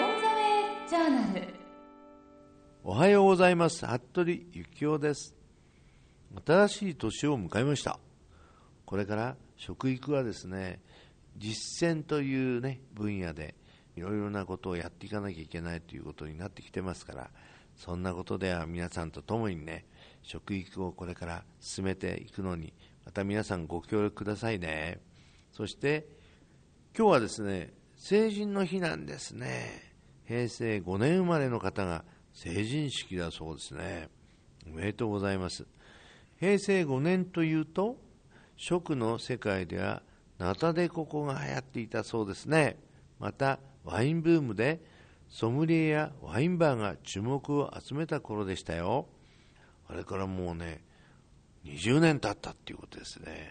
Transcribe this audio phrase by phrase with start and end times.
[0.00, 1.54] ンザウェイジャーナル。
[2.84, 3.86] おはようございます。
[3.86, 5.34] 服部幸男です。
[6.44, 7.98] 新しい年を迎えました。
[8.84, 10.80] これから食育はですね
[11.36, 13.54] 実践というね分野で
[13.96, 17.30] いろいろなことをやっていかなきゃいけないということになってきてますから
[17.76, 19.86] そんなことでは皆さんと共にね
[20.22, 22.72] 食育をこれから進めていくのに
[23.04, 25.00] また皆さんご協力くださいね。
[25.52, 26.06] そして
[26.96, 29.85] 今日はですね成人の日なんですね。
[30.26, 34.08] 平成5年生まれの方が成人式だそうですね。
[34.66, 35.66] おめでとうございます。
[36.38, 37.96] 平成5年というと
[38.56, 40.02] 食の世界では
[40.38, 42.78] ナタデココが流行っていたそうですね。
[43.18, 44.82] またワインブームで
[45.28, 49.06] ソムリエやワインバーが注目を集めた頃でしたよ。
[49.88, 50.82] あれからもうね
[51.64, 53.50] 20年経ったっていうことですね。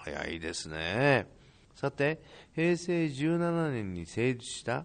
[0.00, 1.26] 早いですね。
[1.74, 2.20] さて
[2.54, 4.84] 平成17年に成立した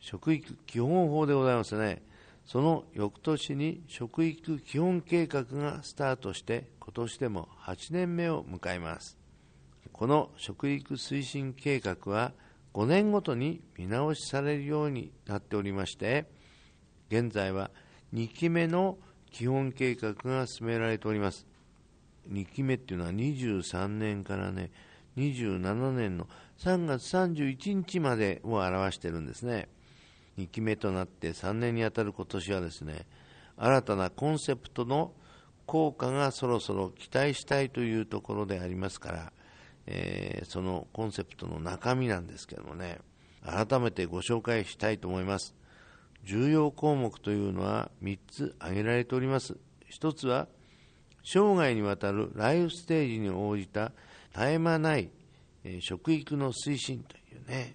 [0.00, 2.02] 食育基本法でございますね。
[2.46, 9.18] その翌年に食育基本計画がスタートして今年でも8年目を迎えます。
[9.92, 12.32] この食育推進計画は
[12.72, 16.26] 5年ごとに見直しされるようになっておりまして
[17.10, 17.70] 現在は
[18.14, 18.98] 2期目の
[19.30, 21.46] 基本計画が進められております。
[22.30, 24.70] 2期目っていうのは23年からね
[25.16, 26.26] 27年の
[26.58, 29.68] 3月31日までを表してるんですね。
[30.38, 33.06] 2期目となって3年にあたる今年はですね
[33.56, 35.12] 新たなコンセプトの
[35.66, 39.32] 効果がそろそろ期待したいというところでありますから、
[39.86, 42.98] えー、そのコンセプトの中身なんですけどもね
[43.44, 45.54] 改めてご紹介したいと思います。
[46.24, 49.56] 重要項目というのは3つ挙げられております。
[49.90, 50.48] 1つは
[51.24, 53.92] 生涯にわたるライフステージに応じた
[54.34, 55.10] 絶え間ない、
[55.80, 57.74] 食育の推進というね。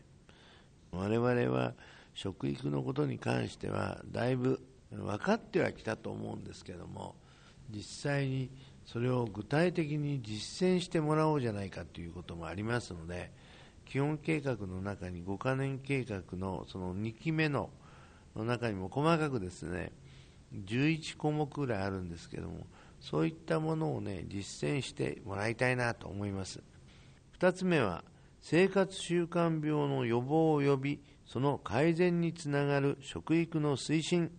[0.92, 1.74] 我々は
[2.16, 4.62] 食育のことに関してはだいぶ
[4.92, 7.16] 分かってはきたと思うんですけども
[7.70, 8.50] 実際に
[8.86, 13.32] それを具体的に実践してもらおうじゃないかということもありますので
[13.86, 17.70] 基本計画の中に5カ年計画のその2期目の
[18.36, 19.92] の中にも細かくですね
[20.54, 22.66] 11項目ぐらいあるんですけども
[23.02, 26.62] そういったものをね実践してもらいたいなと思います。
[27.40, 28.04] 2つ目は
[28.42, 34.32] 生活習慣病の予防及びその改善につながる食育の推進。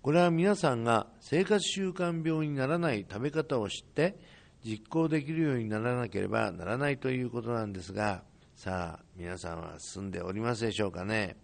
[0.00, 4.18] これは皆さんが生活習慣病にならない食べ方を知って
[4.64, 8.22] 実行できるようにならなければならないということなんですが
[8.54, 11.36] さあ皆さんは進んでおりますでしょうかね。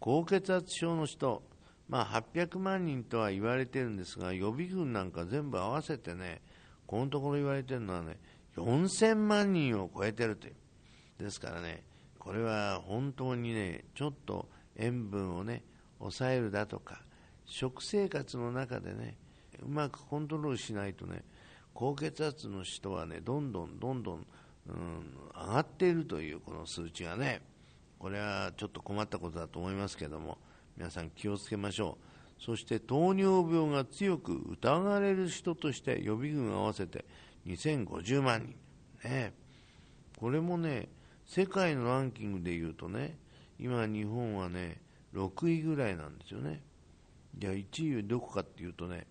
[0.00, 1.42] 高血圧症の人
[1.88, 6.42] まあ800万人とは言われてるんですが予備軍なんか全部合わせてね
[6.86, 8.18] このところ言われてるのはね
[8.56, 10.54] 4000万人を超えてるという。
[11.18, 11.84] ですからね
[12.24, 15.62] これは本当にねちょっと塩分をね
[15.98, 17.02] 抑えるだとか
[17.44, 19.18] 食生活の中でね
[19.62, 21.22] うまくコントロールしないとね
[21.74, 24.26] 高血圧の人はねどんどんどんどん、
[24.68, 27.42] うん、上がっているというこの数値がね
[27.98, 30.38] これはちょっと困ったことだと思いますけども
[30.76, 32.42] 皆さん気をつけましょう。
[32.42, 37.04] そして糖尿病が強く疑われる人として予備軍合わせて
[37.46, 38.42] 2050万
[39.02, 39.08] 人。
[39.08, 39.32] ね。
[40.18, 40.88] これもね
[41.26, 43.16] 世界のランキングでいうとね、
[43.58, 44.80] 今日本はね、
[45.14, 46.62] 6位ぐらいなんですよね。
[47.36, 49.06] じゃあ1位はどこかっていうとね、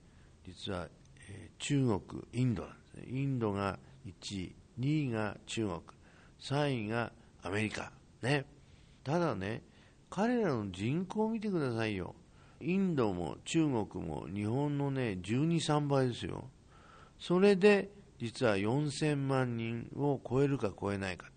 [0.46, 0.88] 実は、
[1.30, 3.06] えー、中国、インドなんですね。
[3.10, 5.82] インドが1位、2位が中国、
[6.40, 7.92] 3位がアメリカ。
[8.22, 8.46] ね。
[9.04, 9.64] ただね、
[10.10, 12.16] 彼らの人口を見てくださいよ。
[12.62, 16.50] インドも中国も日本のね、12、3倍ですよ。
[17.20, 21.33] それで、実は4000万人を超えるか超えないか。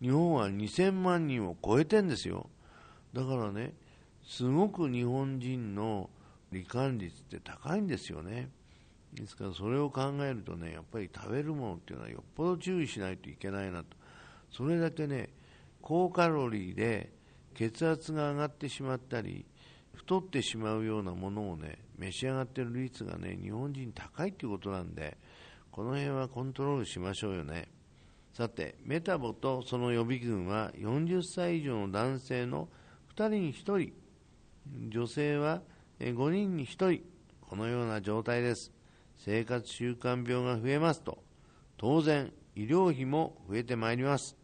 [0.00, 2.48] 日本は2000万人を超えてんですよ。
[3.12, 3.72] だからね
[4.26, 6.10] すごく日本人の
[6.52, 8.50] 罹患率って高いんですよね。
[9.14, 13.96] ですからそれを考えるとねやっぱり食べるものっていうのはよっぽど注意しないといけないなと。
[14.50, 15.30] それだけね
[15.80, 17.12] 高カロリーで
[17.54, 19.46] 血圧が上がってしまったり
[19.94, 25.16] 太ってしまうようなものをね召し上がってる率がね日本人高いっていうことなんで
[25.70, 27.68] この辺はコントロールしましょうよね。
[28.36, 32.68] さて、メタボとその予備軍は40歳以上の男性の
[33.14, 35.62] 2人に1人、女性は
[36.00, 37.02] 5人に1人、
[37.40, 38.74] このような状態です。
[39.16, 41.24] 生活習慣病が増えますと、
[41.78, 44.36] 当然、医療費も増えてまいります。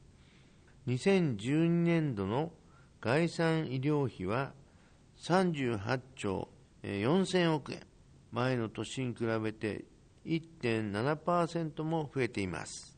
[0.87, 2.50] 2012年度の
[2.99, 4.55] 概算医療費は
[5.19, 6.49] 38兆
[6.83, 7.83] 4000億円、
[8.31, 9.85] 前の年に比べて
[10.25, 12.92] 1.7%も増えています。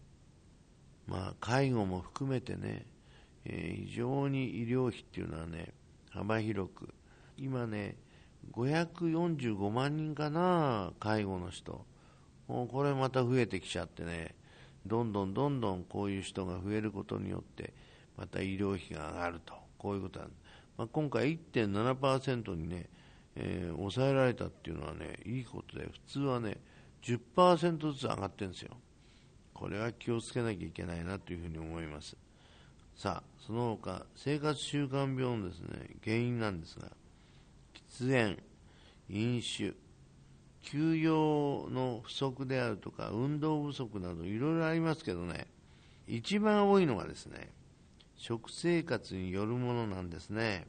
[1.06, 2.86] まあ、介護も含めてね、
[3.44, 5.74] えー、非常に医療費っていうのはね、
[6.10, 6.88] 幅広く。
[7.36, 7.96] 今ね
[8.52, 11.84] 545万人かな介護の人。
[12.46, 14.34] もうこれまた増えてきちゃってね
[14.86, 17.72] どんどんどんどんこういう人が増えることによって
[18.18, 19.54] また医療費が上がると。
[19.78, 20.40] こういうことなんです、
[20.78, 22.86] まあ、今回1.7%にね、
[23.36, 26.56] えー、抑えられたっていうのはねいいことで普通はね
[27.02, 28.70] 10%ずつ上がってるんですよ。
[29.54, 32.16] これは気をつけなきゃいけないなというふうに思います。
[32.96, 36.88] さあその他生活習慣病のですね原因なんですが
[37.98, 38.42] 喫煙
[39.08, 39.74] 飲酒
[40.62, 45.46] 休養の不足であるとか運動不足などいろいろありますけどね
[46.06, 47.50] 一番多いのがですね
[48.16, 50.66] 食生活によるものなんですね。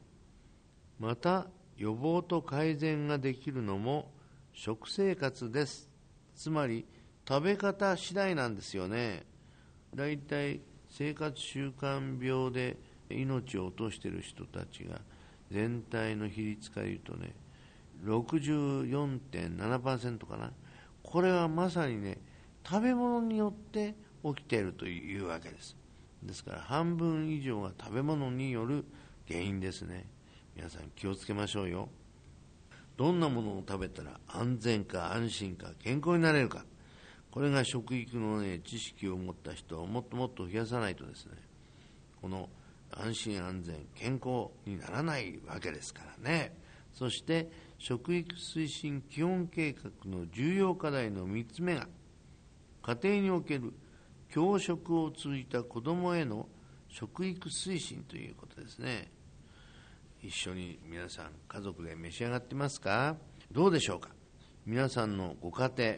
[0.98, 1.46] また
[1.76, 4.10] 予防と改善ができるのも
[4.52, 5.88] 食生活です。
[6.34, 6.86] つまり
[7.28, 9.24] 食べ方次第なんですよね。
[9.94, 10.20] だいい
[10.88, 12.76] 生活習慣病で
[13.10, 15.00] 命を落としている人たちが
[15.50, 17.34] 全体の比率から言うとね
[18.04, 20.52] 64.7%かな。
[21.02, 22.18] これはまさにね
[22.68, 23.94] 食べ物によって
[24.24, 25.76] 起きているというわけです。
[26.22, 28.84] ですから半分以上が食べ物による
[29.26, 30.06] 原因ですね。
[30.54, 31.88] 皆さん気をつけましょうよ。
[32.96, 36.64] どんなものを食べたら安全か安心か健康になれるか。
[37.36, 41.32] これが食育の、ね、知識を持った人をもっともっと増やさないとですね
[42.22, 42.48] この
[42.90, 46.56] 安心安全健康にならないわけですからね。
[46.94, 51.86] そして食育推進基本計画の重要課題の3つ目が
[52.82, 53.74] 家庭における
[54.30, 56.48] 教職を通じた子どもへの
[56.88, 59.10] 食育推進ということですね。
[60.22, 63.18] 一緒に皆さん家族で召し上がってますか？
[63.52, 64.08] どうでしょうか？
[64.64, 65.96] 皆さんのご家庭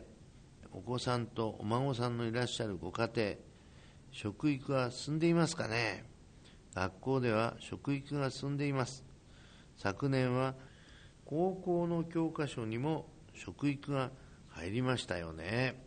[0.79, 3.33] お子さんとお孫さんのいらっしゃるご家庭
[4.13, 6.05] 食育は進んでいますかね？
[6.73, 9.05] 学校では食育が進んでいます。
[9.77, 10.55] 昨年は
[11.25, 14.13] 高校の教科書にも食育が
[14.51, 15.83] 入りましたよね。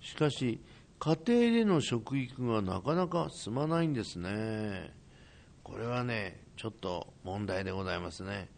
[0.00, 0.60] しかし
[0.98, 4.92] 家庭での食育がなかなか進まないんですね。
[5.62, 8.48] これはねちょっと問題でございますね。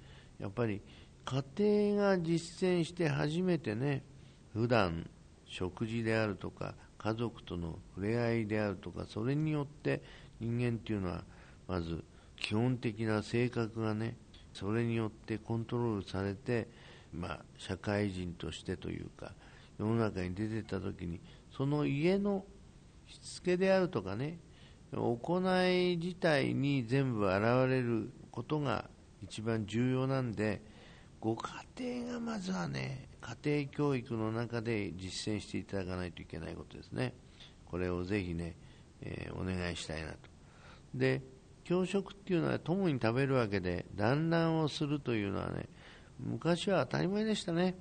[0.41, 0.81] やっぱり
[1.27, 4.03] 家庭が実践して初めてね
[4.55, 5.11] 普段
[5.57, 10.03] 食事であるとか家族との触れ合いであるとかそれによって
[10.39, 11.25] 人間っていうのは
[11.67, 12.05] まず
[12.39, 14.17] 基本的な性格がね
[14.53, 16.69] それによってコントロールされて、
[17.11, 19.33] まあ、社会人としてというか
[19.79, 21.21] 世の中に出てった時に
[21.57, 22.45] その家の
[23.07, 24.39] しつけであるとかね
[24.93, 28.91] 行い自体に全部現れることが
[29.23, 30.61] 一番重要なんで
[31.27, 37.15] ご家庭がまずはね家庭教育の中で実践していただかないといけないことですね。
[37.69, 38.55] これをぜひね、
[39.03, 40.19] えー、お願いしたいなと。
[40.95, 41.23] で
[41.65, 45.69] 朝食っていうのは共に食べるわけで団らんをするというのはね
[46.21, 47.75] 昔は当たり前でしたね。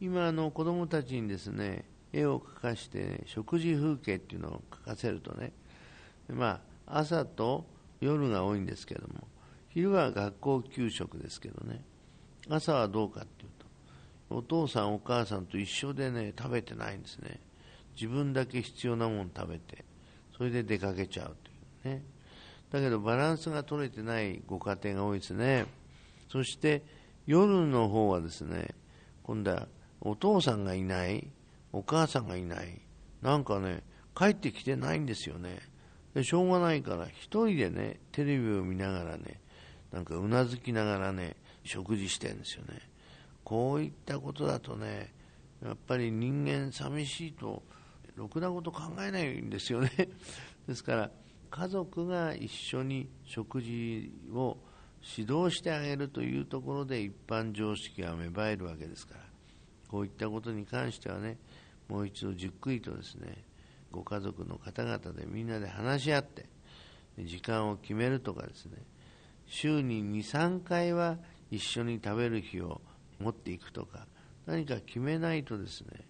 [0.00, 1.84] 今あの子供たちにですね
[2.14, 5.52] 絵を描かして、ね、食事風景っていうのを描かせるとね
[6.30, 7.66] まあ朝と
[8.00, 9.28] 夜が多いんですけども
[9.68, 11.84] 昼は学校給食ですけどね。
[12.48, 13.50] 朝はどうかっていう
[14.30, 17.40] とお父さんお母さんと一緒でね食べてないんですね。
[17.94, 19.84] 自分だけ必要なもの食べて
[20.36, 21.36] それで出かけちゃう
[21.82, 22.02] というね。
[22.70, 25.66] だけどバランスが取れてないご家庭が多いですね。
[26.30, 26.82] そして
[27.26, 28.68] 夜の方はですね
[29.24, 29.66] 今度は
[30.00, 31.28] お父さんがいない
[31.72, 32.80] お母さんがいない
[33.22, 33.82] なんかね
[34.16, 35.58] 帰ってきてないんですよね。
[36.14, 39.40] でしょうがないから一人でねテレビを見ながらね
[39.92, 42.80] なんかうなずきながらね食事してるんですよね。
[43.44, 45.12] こういったことだとね
[45.64, 47.62] やっぱり人間寂しいと
[48.14, 49.90] ろくなこと考えないんですよね。
[50.66, 51.10] ですから
[51.50, 54.58] 家族が一緒に食事を
[55.16, 59.30] 指導してあげるというところで一般常識が芽生えるわけですから。
[59.90, 61.36] こういったことに関してはね
[61.88, 63.42] もう一度じっくりとですね
[63.90, 66.46] ご家族の方々でみんなで話し合って
[67.18, 68.76] 時間を決めるとかですね
[69.46, 71.18] 週に23回は
[71.50, 72.80] 一緒に食べる日を
[73.18, 74.06] 持っていくとか
[74.46, 76.06] 何か決めないとですね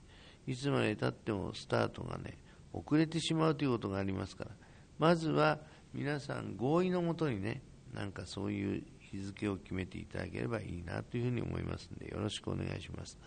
[0.47, 2.39] いつまでたってもスタートがね
[2.73, 4.51] 遅れてしまうということがありますから。
[4.99, 5.59] まずは
[5.95, 7.63] 皆さん合意のもとにね
[7.95, 13.19] なんかそういう日付を決めていただければいいなというふうに思いますのでよろしくお願いします。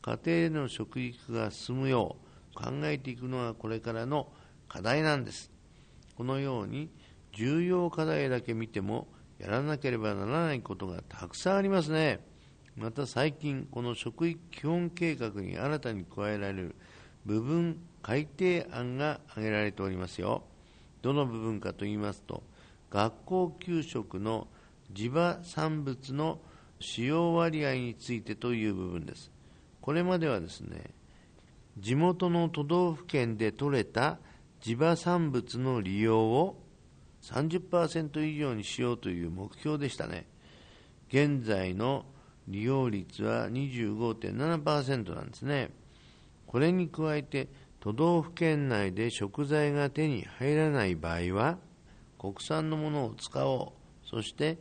[0.00, 2.16] 家庭での食育が進むよ
[2.54, 4.32] う考えていくのがこれからの
[4.68, 5.50] 課題なんです。
[6.16, 6.88] このように
[7.32, 12.20] 重要課題だけ見てもやらなければならないことがたくさんありますね
[12.76, 16.76] また最近この食育基本計画に新たに加えられる
[17.24, 20.42] 部分改定案が挙げられておりますよ
[21.02, 22.42] どの部分かと言いますと
[22.90, 24.48] 学校給食の
[24.90, 26.40] 地場産物の
[26.80, 29.30] 使用割合についてという部分です。
[29.80, 30.90] これまではですね、
[31.78, 34.18] 地元の都道府県で採れた
[34.60, 36.60] 地場産物の利用を
[37.22, 40.26] 30%以上にしようという目標でしたね。
[41.08, 42.04] 現在の
[42.46, 45.70] 利用率は25.7%なんですね。
[46.46, 47.48] これに加えて、
[47.80, 51.58] 都道府県内で食材が手に入らない場合は、
[52.18, 54.08] 国産のものを使おう。
[54.08, 54.58] そして、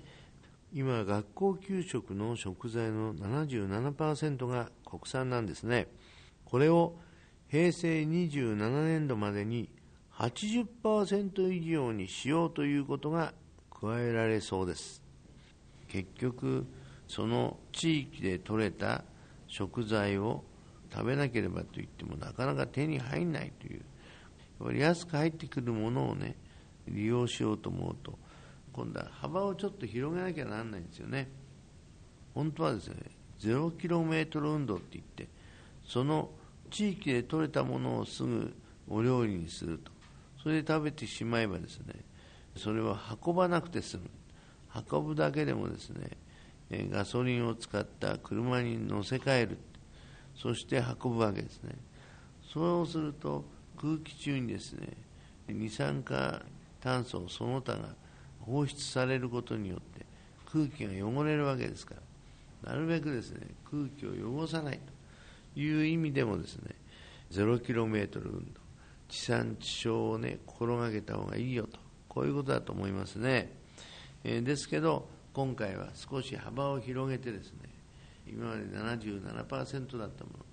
[0.74, 5.88] 今、学校給食の食材の77%が国産なんですね。
[6.46, 6.96] これを
[7.48, 9.70] 平成27年度までに
[10.18, 13.34] 80%以上にしようということが
[13.70, 15.04] 加えられそうです。
[15.88, 16.66] 結局、
[17.08, 19.04] その地域で採れた
[19.48, 20.44] 食材を
[20.92, 26.36] 食べなければといってもなかなか手に入らないという、やっぱり安く入ってくるものをね、
[26.88, 28.18] 利用しようと思うと、
[28.74, 31.30] 今度は幅をちょっと広げなきゃならないんですよね。
[32.34, 32.98] 本当はですね、
[33.38, 35.28] ゼロキロメートル運動って言って、
[35.86, 36.32] その
[36.72, 38.56] 地域で採れたものをすぐ
[38.90, 39.97] お料理にすると。
[40.48, 41.94] それで食べてしまえばですね、
[42.56, 44.04] それは運ばなくて済む。
[44.90, 46.12] 運ぶだけでもですね、
[46.90, 49.58] ガソリンを使った車に乗せ替える。
[50.38, 51.76] そして運ぶわけですね。
[52.54, 53.44] そうすると
[53.76, 54.88] 空気中にですね、
[55.50, 56.42] 二酸化
[56.80, 57.90] 炭素その他が
[58.40, 60.06] 放出されることによって
[60.46, 61.96] 空気が汚れるわけですか
[62.64, 64.80] ら、なるべくですね、空気を汚さない
[65.54, 66.74] という意味でもですね、
[67.32, 68.67] ゼロキロメートル運動、
[69.08, 73.52] 地産地消をね、心がけた方がいいよと、こういうことだと思いますね。
[74.24, 77.70] えー、ですけど、今回は少し幅を広げてですね、
[78.28, 80.46] 今まで77%だったもの、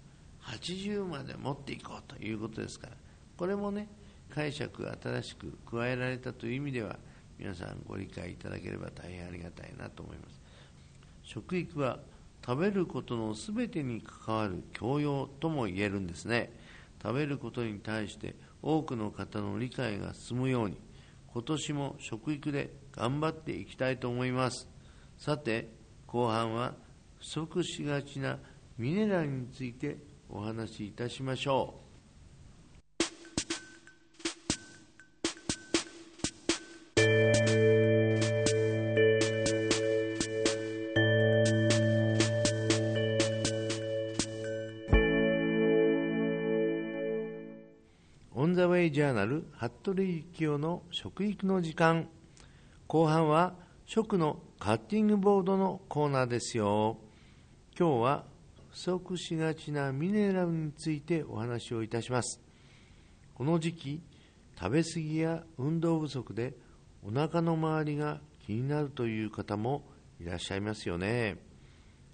[0.43, 2.93] 80まで持っていこうということですから、
[3.37, 3.89] これもね、
[4.31, 6.99] 解釈新しく加えられたという意味では、
[7.39, 10.41] 皆さんご理解いただければ大変ありがたいなと思います。
[11.25, 11.99] 食育は
[12.45, 16.53] 食べることの全てに関わる教養とも言えるんですね。
[17.05, 20.79] 食べることに対して多くの方の理解が進むように、
[21.27, 24.67] 今年も食育で頑張っていきたいと思います。
[25.19, 25.69] さて、
[26.07, 26.75] 後半は
[27.19, 28.39] 不足しがちな
[28.79, 29.99] ミネラルについて
[30.31, 31.94] お話しいたしましょう。
[48.95, 52.09] ジャーナル服部幸男の食育の時間。
[52.87, 56.99] 後半は食のカッティングボードのコーナーですよ。
[57.77, 58.25] 今日は
[58.71, 62.41] 不足しがちなミネラルについてお話をいたします。
[63.35, 64.01] この時期
[64.57, 66.55] 食べ過ぎや運動不足で
[67.03, 69.83] お腹の周りが気になるという方も
[70.21, 71.39] いらっしゃいますよね。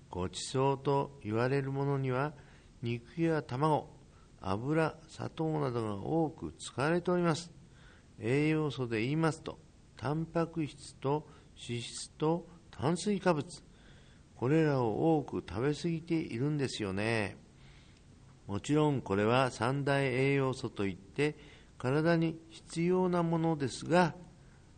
[0.09, 2.33] ごちそうと言われるものには
[2.81, 4.00] 肉や卵
[4.41, 7.51] 油、砂糖などが多く使われております。
[8.19, 9.59] 栄養素で言いますと、
[9.97, 13.47] タンパク質と脂質と炭水化物、
[14.35, 17.37] これらを多く食べ過ぎているんですよね。
[18.47, 21.37] もちろんこれは三大栄養素といって
[21.79, 24.15] 体に必要なものですが、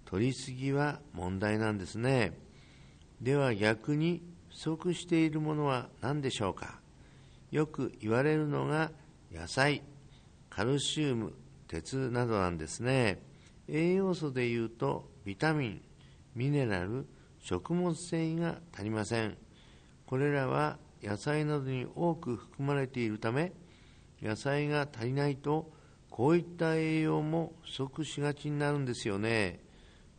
[0.04, 2.38] 取りすぎは問題なんですね。
[3.20, 6.80] では逆に不足しているものは何でしょうか
[7.50, 8.90] よく言われるのが
[9.32, 9.82] 野菜、
[10.50, 11.32] カルシウム、
[11.66, 13.22] 鉄などなんですね。
[13.66, 15.82] 栄養素でいうと、ビタミン、
[16.34, 17.06] ミネラル、
[17.38, 19.38] 食物繊維が足りません。
[20.04, 23.52] これらは野菜などに多く含まれているため、
[24.20, 25.72] 野菜が足りないと、
[26.10, 29.60] こういった栄養も不足しがちになるんですよね。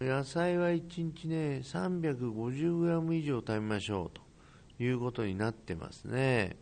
[0.02, 6.58] 野菜は1日ね、350g 以上食べましょうということになってますね。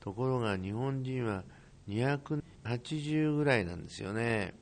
[0.00, 1.44] ところが日本人は
[1.92, 4.54] 280ぐらいなんですよね。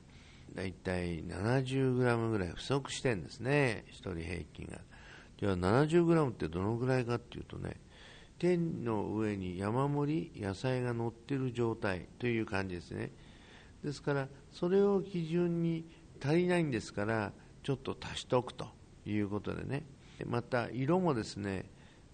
[0.53, 4.79] だいたい70グラムぐらい不足してんですね、1人平均が。
[5.39, 7.79] じゃあ70グラムってどのぐらいかっていうとね、
[8.37, 13.11] 天の上に山盛り野菜が乗ってる状態という感じですね。
[13.83, 15.85] ですから、それを基準に
[16.23, 17.31] 足りないんですから、
[17.63, 18.67] ちょっと足しておくと
[19.05, 19.83] いうことでね。
[20.25, 21.65] また、色もですね、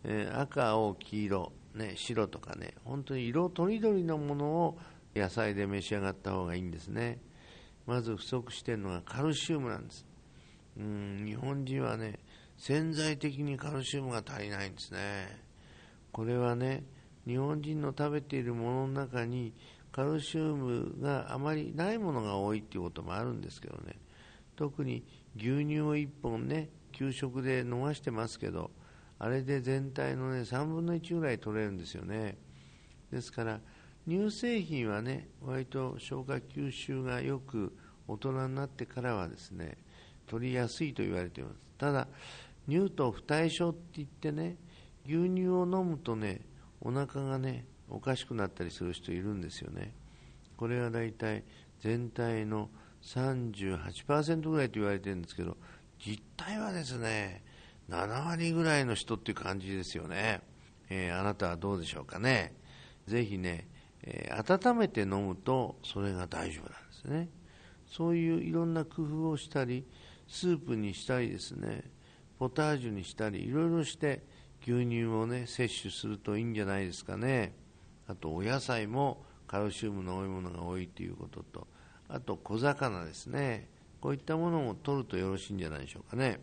[0.04, 4.80] え赤、青、黄色、ね、白とかね、本当に色とりどりのものを
[5.18, 7.20] 野菜で召し上がった方がいいんですね。
[7.86, 10.06] まず不足してるのがカルシウムなんです。
[10.78, 12.20] うん日本人はね、
[12.58, 15.42] 潜在的にカルシウムが足りないんですね。
[16.12, 16.84] これはね、
[17.26, 19.54] 日本人の食べているものの中に
[19.92, 24.00] カルシウムがあまりないものが多いっていうこともあるんですけどね、
[24.56, 25.04] 特に
[25.36, 28.72] 牛乳を1本ね給食で飲ましてますけど
[29.20, 32.38] あれで全体のね3分の1ぐらい取れるんですよね
[33.12, 33.60] ですから
[34.08, 37.76] 乳製品はね割と消化吸収がよく
[38.08, 39.78] 大人になってからはですね
[40.28, 41.56] 取りやすいと言われています。
[41.78, 42.08] ただ
[42.70, 44.58] 乳糖不対症って言ってね
[45.06, 46.42] 牛乳を飲むとね
[46.82, 49.94] お腹がねおかしくなったりする人いるんですよね。
[50.56, 51.44] これはだいたい
[51.82, 52.70] 全体の
[53.04, 55.56] 38%ぐらいと言われてるんですけど
[56.04, 57.44] 実態はですね
[57.90, 60.42] 7割ぐらいの人っていう感じですよね、
[60.90, 62.54] えー、あなたはどうでしょうかね。
[63.08, 63.68] ぜひね、
[64.04, 67.30] えー、温めて飲むとそれが大丈夫なんですね。
[67.88, 69.86] そういういろんな工夫をしたり
[70.28, 71.90] スープにしたりですね
[72.38, 74.24] ポタージュにしたりいろいろして
[74.62, 77.54] 牛乳をね摂取するといいんじゃないですかね。
[78.08, 81.68] あとお野菜もカルシウムの多いものが多いということと
[82.10, 83.70] あと小魚ですね。
[84.00, 86.40] こういったものも取るとよろしいんじゃないでしょうかね、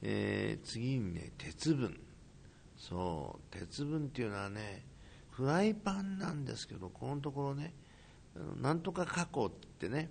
[0.00, 2.00] えー、次にね鉄分。
[2.76, 4.84] そう鉄分っていうのはね
[5.36, 7.74] フライパンなんですけどこのところね
[8.62, 10.08] なんとか加工ってね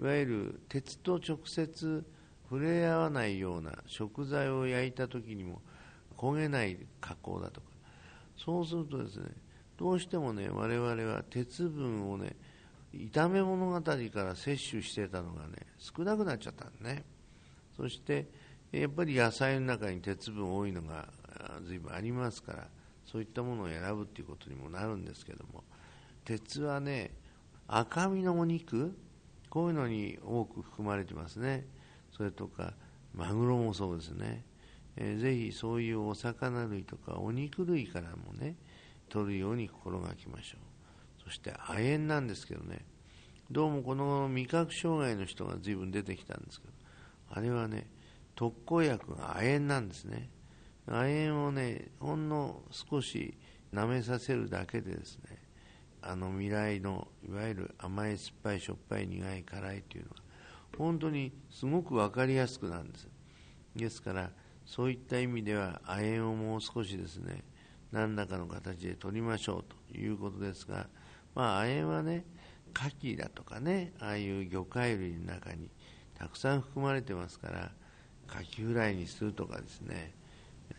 [0.00, 2.04] いわゆる鉄と直接
[2.48, 5.60] 触れ合わないような食材を焼いた時にも
[6.16, 7.66] 焦げない加工だとか。
[8.36, 9.26] そうするとですね
[9.76, 12.34] どうしてもね我々は鉄分をね
[12.94, 13.92] 炒め物語か
[14.24, 17.04] ら摂取してたのがね少なくなっちゃったんね。
[17.76, 18.26] そして
[18.70, 21.08] やっぱり野菜の中に鉄分多いのが
[21.66, 22.68] 随分ありますから
[23.04, 25.64] そういったものを選ぶっていうことにもなるんですけども。
[26.24, 27.10] 鉄はね
[27.66, 28.96] 赤身のお肉
[29.50, 31.66] こういうのに多く含まれてますね。
[32.16, 32.74] それとか
[33.14, 34.44] マグロもそうですね、
[34.96, 38.56] えー、ぜひそういうお魚類とかお肉類からもね
[39.08, 41.24] 取るように心がけましょう。
[41.24, 42.84] そして亜鉛なんですけどね。
[43.50, 46.72] どうもこの味覚障害の人が随分出てきたんですけど
[47.28, 47.86] あれはね
[48.34, 50.30] 特効薬が亜鉛なんですね。
[50.86, 53.36] 亜鉛をねほんの少し
[53.72, 55.38] 舐めさせるだけでですね
[56.02, 60.16] あの未来のいわゆる甘い酸っぱいしょっぱい苦い辛いというのが
[60.76, 63.08] 本当にすごく分かりやすくなるんです。
[63.76, 64.30] ですから
[64.64, 67.44] そういった意味では亜鉛をもう少しですね
[67.90, 70.88] 何らかの形で取りましょうということですが、
[71.34, 72.24] まあ、亜鉛はね
[72.74, 75.70] 牡蠣だとかねああいう魚介類の中に
[76.14, 77.70] たくさん含まれてますから
[78.26, 80.14] カキフライにするとかですね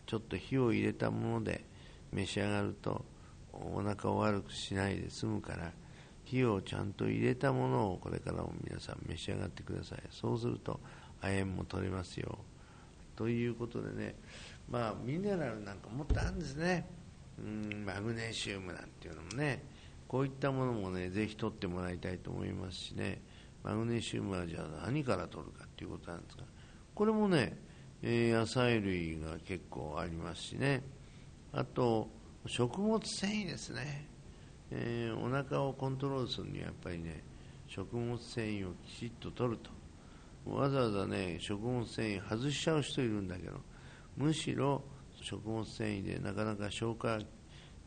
[0.06, 1.64] ちょっと火を入れたもので
[2.12, 3.04] 召し上がると
[3.52, 5.72] お腹を悪くしないで済むから
[6.24, 10.02] 火をちゃんと入れたものをこれからも皆さん召し上がってください。
[10.10, 10.80] そうすると
[11.20, 12.38] 亜鉛も取れますよ。
[13.16, 14.14] ということでね
[14.68, 16.86] まあミネラルなんかもっとあるんですね。
[17.38, 19.62] うんマグネシウムなんていうのもね
[20.06, 23.20] こういったものもねぜひ取ってもらいたいと思いますしね。
[23.62, 26.44] マグネシウムはじゃあ何から取るかっていうことなんですが
[26.94, 27.58] これもね、
[28.06, 30.82] え、野菜類が結構ありますしね。
[31.52, 32.08] あと
[32.46, 34.06] 食物繊維ですね、
[34.70, 37.22] えー、お腹をコントロールするにはやっぱりね
[37.66, 39.70] 食物繊維をきちっと取ると。
[40.50, 43.58] わざわざね食物繊維外しちゃう人いるんだけど
[44.18, 44.82] むしろ
[45.22, 47.18] 食物繊維でなかなか消化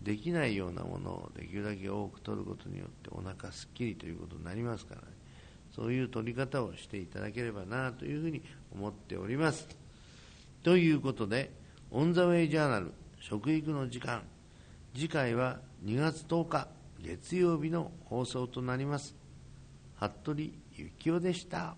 [0.02, 5.08] できないようなものをできるだけ多く取ることによってお腹すっきりということになりますからね。
[5.76, 8.42] そういう取り方をしていただければなというふうに
[8.74, 9.87] 思っております。
[10.68, 11.50] ということで
[11.92, 14.24] オン・ザ・ウェイ・ジャーナル食育の時間。
[14.94, 16.68] 次回は2月10日
[17.00, 19.16] 月曜日の放送となります。
[19.96, 20.52] 服部
[21.00, 21.78] 幸男でした。